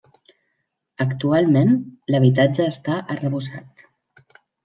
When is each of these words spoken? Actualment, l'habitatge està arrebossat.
Actualment, 1.05 1.75
l'habitatge 2.15 2.67
està 2.71 2.97
arrebossat. 3.17 3.87